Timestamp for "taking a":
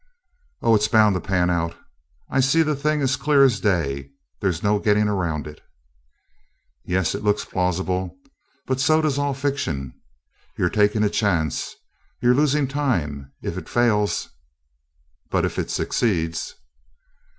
10.71-11.09